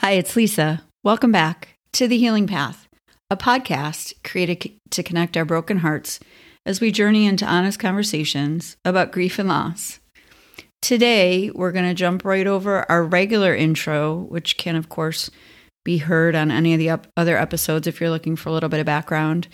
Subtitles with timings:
[0.00, 0.82] Hi, it's Lisa.
[1.04, 2.88] Welcome back to The Healing Path,
[3.28, 6.20] a podcast created to connect our broken hearts
[6.64, 10.00] as we journey into honest conversations about grief and loss.
[10.80, 15.30] Today, we're going to jump right over our regular intro, which can, of course,
[15.84, 18.70] be heard on any of the up- other episodes if you're looking for a little
[18.70, 19.48] bit of background.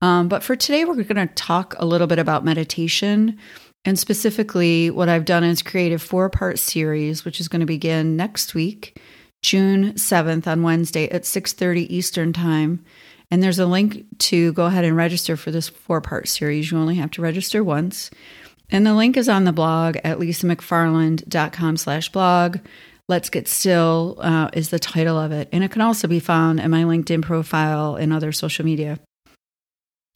[0.00, 3.38] Um, but for today, we're going to talk a little bit about meditation.
[3.84, 7.66] And specifically, what I've done is create a four part series, which is going to
[7.66, 9.00] begin next week,
[9.42, 12.84] June 7th on Wednesday at 6:30 Eastern Time.
[13.30, 16.70] And there's a link to go ahead and register for this four part series.
[16.70, 18.10] You only have to register once.
[18.70, 22.58] And the link is on the blog at lisamcfarland.com slash blog.
[23.08, 25.48] Let's Get Still uh, is the title of it.
[25.52, 28.98] And it can also be found in my LinkedIn profile and other social media.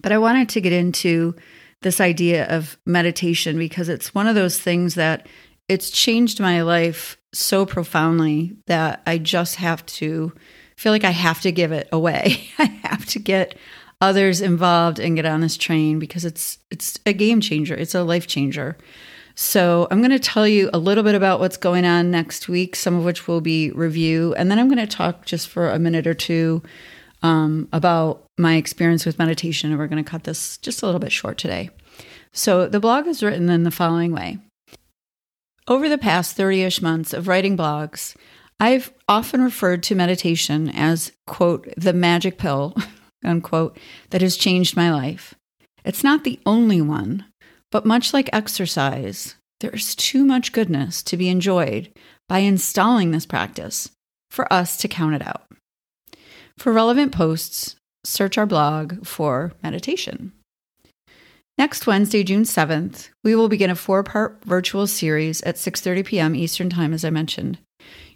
[0.00, 1.34] But I wanted to get into
[1.82, 5.26] this idea of meditation because it's one of those things that
[5.68, 10.32] it's changed my life so profoundly that I just have to
[10.76, 12.48] feel like I have to give it away.
[12.58, 13.56] I have to get
[14.00, 17.74] others involved and get on this train because it's it's a game changer.
[17.74, 18.76] It's a life changer.
[19.34, 22.74] So, I'm going to tell you a little bit about what's going on next week,
[22.74, 25.78] some of which will be review, and then I'm going to talk just for a
[25.78, 26.60] minute or two
[27.22, 29.70] um, about my experience with meditation.
[29.70, 31.70] And we're going to cut this just a little bit short today.
[32.32, 34.38] So, the blog is written in the following way
[35.68, 38.16] Over the past 30 ish months of writing blogs,
[38.58, 42.74] I've often referred to meditation as, quote, the magic pill,
[43.24, 43.76] unquote,
[44.08, 45.34] that has changed my life.
[45.84, 47.26] It's not the only one,
[47.70, 51.92] but much like exercise, there's too much goodness to be enjoyed
[52.30, 53.90] by installing this practice
[54.30, 55.44] for us to count it out.
[56.56, 60.32] For relevant posts, search our blog for meditation.
[61.58, 66.34] Next Wednesday, June 7th, we will begin a four-part virtual series at 6:30 p.m.
[66.34, 67.58] Eastern Time as I mentioned.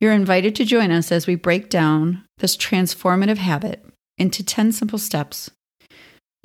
[0.00, 3.84] You're invited to join us as we break down this transformative habit
[4.18, 5.50] into 10 simple steps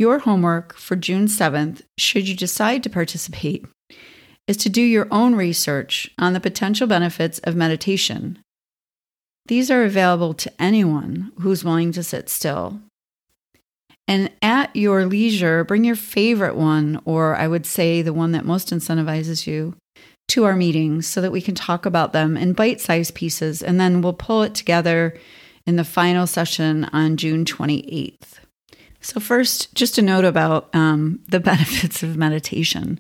[0.02, 3.64] your homework for June 7th, should you decide to participate,
[4.48, 8.40] is to do your own research on the potential benefits of meditation.
[9.46, 12.82] These are available to anyone who's willing to sit still.
[14.08, 18.46] And at your leisure, bring your favorite one, or I would say the one that
[18.46, 19.76] most incentivizes you,
[20.30, 23.62] to our meetings so that we can talk about them in bite sized pieces.
[23.62, 25.18] And then we'll pull it together
[25.66, 28.40] in the final session on June 28th.
[29.02, 33.00] So, first, just a note about um, the benefits of meditation.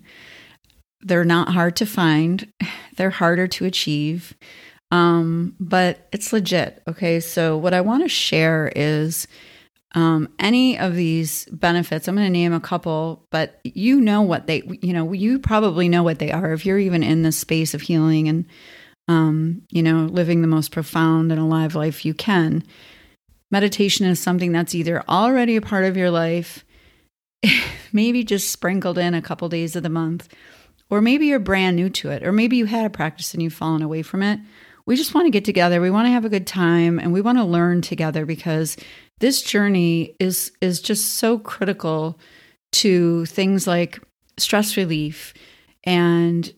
[1.02, 2.52] They're not hard to find,
[2.98, 4.36] they're harder to achieve,
[4.92, 6.84] um, but it's legit.
[6.88, 7.20] Okay.
[7.20, 9.28] So, what I want to share is
[9.94, 12.08] um, any of these benefits.
[12.08, 15.90] I'm going to name a couple, but you know what they, you know, you probably
[15.90, 18.46] know what they are if you're even in the space of healing and,
[19.08, 22.64] um, you know, living the most profound and alive life you can
[23.52, 26.66] meditation is something that's either already a part of your life,
[27.92, 30.34] maybe just sprinkled in a couple days of the month,
[30.90, 33.54] or maybe you're brand new to it, or maybe you had a practice and you've
[33.54, 34.40] fallen away from it.
[34.86, 35.80] We just want to get together.
[35.80, 38.78] We want to have a good time and we want to learn together because
[39.22, 42.20] this journey is is just so critical
[42.74, 44.00] to things like
[44.38, 45.34] stress relief
[45.84, 46.54] and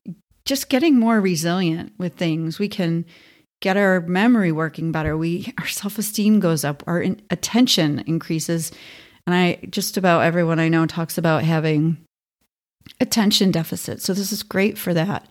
[0.45, 2.59] just getting more resilient with things.
[2.59, 3.05] We can
[3.61, 5.17] get our memory working better.
[5.17, 8.71] We our self-esteem goes up, our in, attention increases.
[9.27, 11.97] And I just about everyone I know talks about having
[12.99, 14.01] attention deficit.
[14.01, 15.29] So this is great for that.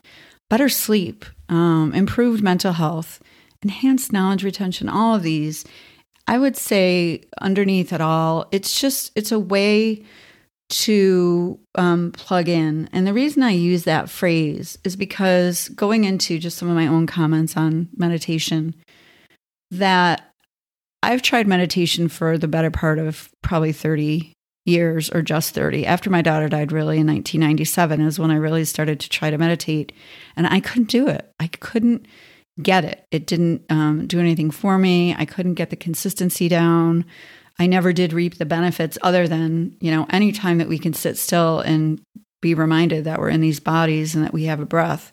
[0.49, 3.21] Better sleep, um, improved mental health,
[3.63, 5.65] enhanced knowledge retention, all of these.
[6.27, 10.05] I would say underneath it all, it's just it's a way
[10.71, 12.89] to um, plug in.
[12.93, 16.87] And the reason I use that phrase is because going into just some of my
[16.87, 18.75] own comments on meditation,
[19.71, 20.33] that
[21.03, 24.33] I've tried meditation for the better part of probably 30
[24.65, 25.85] years or just 30.
[25.87, 29.39] After my daughter died, really, in 1997 is when I really started to try to
[29.39, 29.93] meditate.
[30.37, 31.31] And I couldn't do it.
[31.41, 32.07] I couldn't
[32.61, 33.07] get it.
[33.11, 35.15] It didn't um, do anything for me.
[35.17, 37.05] I couldn't get the consistency down.
[37.59, 41.17] I never did reap the benefits other than, you know, anytime that we can sit
[41.17, 42.01] still and
[42.41, 45.13] be reminded that we're in these bodies and that we have a breath.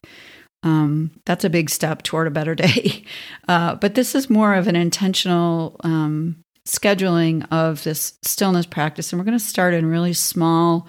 [0.63, 3.03] Um, that's a big step toward a better day.
[3.47, 9.11] Uh, but this is more of an intentional um, scheduling of this stillness practice.
[9.11, 10.87] And we're going to start in really small,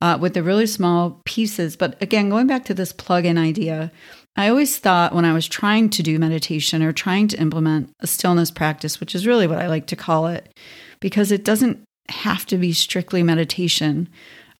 [0.00, 1.76] uh, with the really small pieces.
[1.76, 3.90] But again, going back to this plug in idea,
[4.36, 8.06] I always thought when I was trying to do meditation or trying to implement a
[8.06, 10.52] stillness practice, which is really what I like to call it,
[11.00, 14.08] because it doesn't have to be strictly meditation.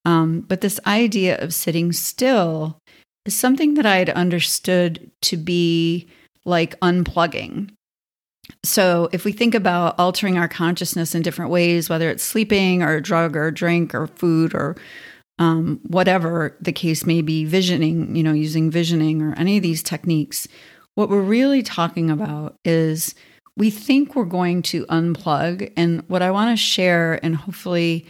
[0.03, 2.79] Um, but this idea of sitting still
[3.25, 6.07] is something that I had understood to be
[6.43, 7.69] like unplugging.
[8.63, 12.95] So, if we think about altering our consciousness in different ways, whether it's sleeping or
[12.95, 14.77] a drug or a drink or food or
[15.39, 19.83] um, whatever the case may be, visioning, you know, using visioning or any of these
[19.83, 20.47] techniques,
[20.95, 23.13] what we're really talking about is
[23.55, 25.71] we think we're going to unplug.
[25.77, 28.05] And what I want to share and hopefully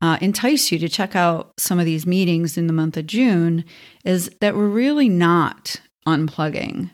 [0.00, 3.64] uh, entice you to check out some of these meetings in the month of June
[4.04, 6.90] is that we're really not unplugging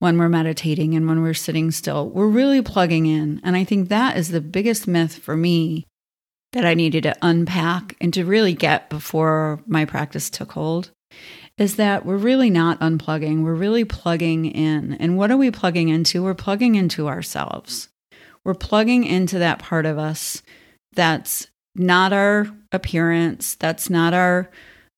[0.00, 2.10] when we're meditating and when we're sitting still.
[2.10, 3.40] We're really plugging in.
[3.44, 5.86] And I think that is the biggest myth for me
[6.52, 10.90] that I needed to unpack and to really get before my practice took hold
[11.58, 13.42] is that we're really not unplugging.
[13.42, 14.94] We're really plugging in.
[14.94, 16.22] And what are we plugging into?
[16.22, 17.88] We're plugging into ourselves.
[18.44, 20.42] We're plugging into that part of us
[20.94, 24.50] that's not our appearance, that's not our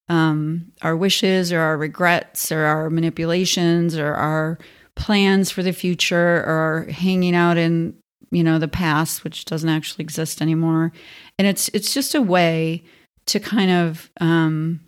[0.09, 4.59] um, our wishes or our regrets or our manipulations or our
[4.97, 7.97] plans for the future or hanging out in
[8.35, 10.93] you know the past which doesn't actually exist anymore.
[11.39, 12.85] And it's it's just a way
[13.27, 14.81] to kind of um,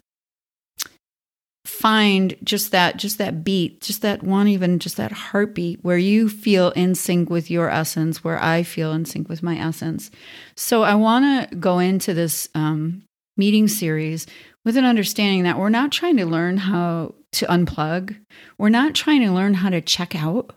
[1.64, 6.28] find just that just that beat just that one even just that heartbeat where you
[6.28, 10.10] feel in sync with your essence where i feel in sync with my essence.
[10.56, 13.02] So i want to go into this um,
[13.36, 14.26] meeting series
[14.64, 18.16] with an understanding that we're not trying to learn how to unplug.
[18.58, 20.54] We're not trying to learn how to check out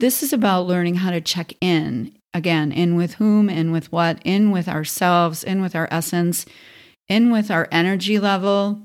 [0.00, 4.20] this is about learning how to check in again in with whom in with what
[4.24, 6.44] in with ourselves in with our essence
[7.08, 8.82] in with our energy level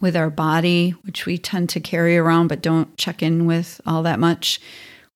[0.00, 4.02] with our body, which we tend to carry around but don't check in with all
[4.02, 4.60] that much.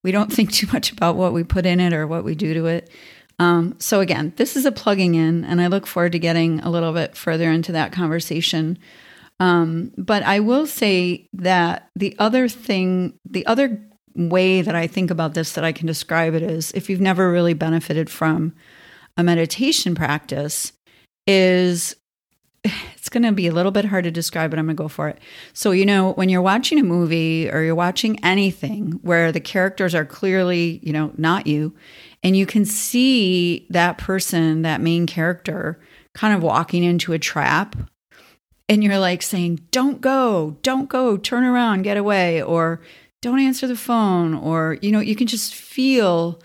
[0.02, 2.54] We don't think too much about what we put in it or what we do
[2.54, 2.90] to it.
[3.40, 6.70] Um, so, again, this is a plugging in, and I look forward to getting a
[6.70, 8.78] little bit further into that conversation.
[9.40, 13.82] Um, but I will say that the other thing, the other
[14.14, 17.30] way that I think about this that I can describe it is if you've never
[17.30, 18.54] really benefited from
[19.16, 20.72] a meditation practice,
[21.26, 21.96] is
[22.64, 24.88] it's going to be a little bit hard to describe, but I'm going to go
[24.88, 25.18] for it.
[25.52, 29.94] So, you know, when you're watching a movie or you're watching anything where the characters
[29.94, 31.74] are clearly, you know, not you,
[32.22, 35.78] and you can see that person, that main character,
[36.14, 37.76] kind of walking into a trap,
[38.68, 42.80] and you're like saying, Don't go, don't go, turn around, get away, or
[43.24, 46.40] don't answer the phone, or, you know, you can just feel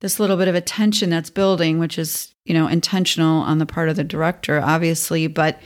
[0.00, 3.66] this little bit of a tension that's building, which is you know, intentional on the
[3.66, 5.58] part of the director, obviously, but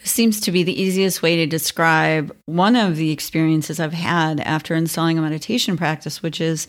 [0.00, 4.74] seems to be the easiest way to describe one of the experiences I've had after
[4.74, 6.68] installing a meditation practice, which is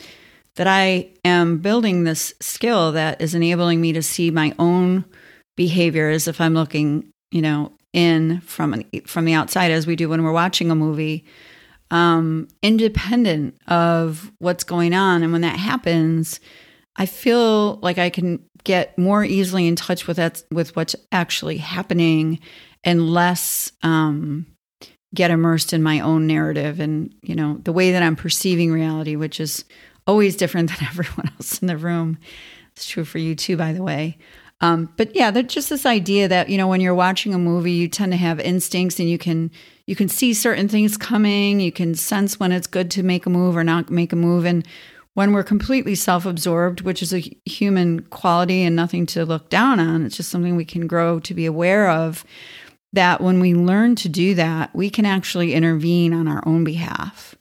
[0.56, 5.06] that I am building this skill that is enabling me to see my own
[5.56, 10.10] behavior as if I'm looking, you know, in from from the outside as we do
[10.10, 11.24] when we're watching a movie,
[11.91, 15.24] um, independent of what's going on.
[15.24, 16.39] And when that happens,
[16.95, 21.57] I feel like I can get more easily in touch with that with what's actually
[21.57, 22.39] happening
[22.83, 24.45] and less um,
[25.15, 29.15] get immersed in my own narrative and you know the way that I'm perceiving reality,
[29.15, 29.65] which is
[30.06, 32.18] always different than everyone else in the room.
[32.75, 34.18] It's true for you too, by the way.
[34.62, 37.88] Um, but yeah, just this idea that you know when you're watching a movie, you
[37.88, 39.51] tend to have instincts and you can
[39.89, 41.59] you can see certain things coming.
[41.59, 44.45] You can sense when it's good to make a move or not make a move,
[44.45, 44.63] and
[45.15, 49.79] when we're completely self absorbed, which is a human quality and nothing to look down
[49.79, 52.24] on, it's just something we can grow to be aware of.
[52.93, 57.34] That when we learn to do that, we can actually intervene on our own behalf.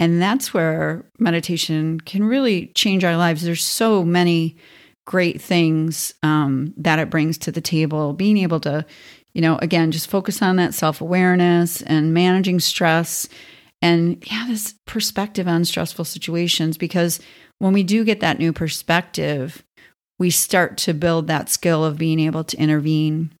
[0.00, 3.42] And that's where meditation can really change our lives.
[3.42, 4.56] There's so many
[5.04, 8.12] great things um, that it brings to the table.
[8.12, 8.84] Being able to,
[9.34, 13.28] you know, again, just focus on that self awareness and managing stress
[13.82, 17.18] and yeah, this perspective on stressful situations because
[17.58, 19.64] when we do get that new perspective,
[20.18, 23.32] we start to build that skill of being able to intervene.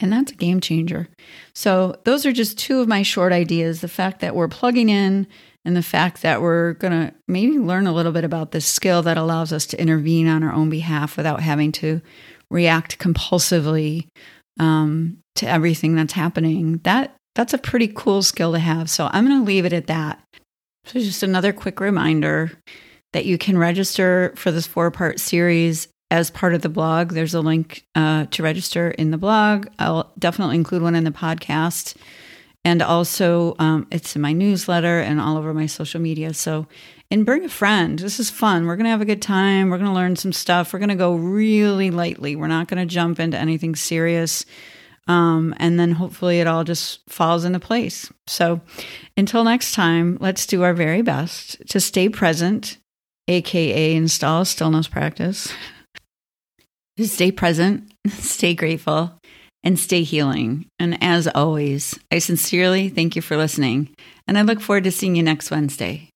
[0.00, 1.08] And that's a game changer.
[1.54, 5.26] So, those are just two of my short ideas the fact that we're plugging in,
[5.64, 9.02] and the fact that we're going to maybe learn a little bit about this skill
[9.02, 12.02] that allows us to intervene on our own behalf without having to
[12.50, 14.06] react compulsively
[14.58, 16.80] um, to everything that's happening.
[16.84, 18.88] That that's a pretty cool skill to have.
[18.88, 20.20] So I'm going to leave it at that.
[20.86, 22.52] So, just another quick reminder
[23.12, 27.12] that you can register for this four part series as part of the blog.
[27.12, 29.66] There's a link uh, to register in the blog.
[29.78, 31.96] I'll definitely include one in the podcast.
[32.64, 36.32] And also, um, it's in my newsletter and all over my social media.
[36.32, 36.66] So,
[37.10, 37.98] and bring a friend.
[37.98, 38.66] This is fun.
[38.66, 39.68] We're going to have a good time.
[39.68, 40.72] We're going to learn some stuff.
[40.72, 42.36] We're going to go really lightly.
[42.36, 44.46] We're not going to jump into anything serious.
[45.06, 48.10] Um, and then hopefully it all just falls into place.
[48.26, 48.62] So
[49.16, 52.78] until next time, let's do our very best to stay present
[53.28, 55.52] aka install stillness practice.
[56.98, 59.20] stay present, stay grateful,
[59.64, 60.66] and stay healing.
[60.78, 63.88] And as always, I sincerely thank you for listening,
[64.28, 66.10] and I look forward to seeing you next Wednesday.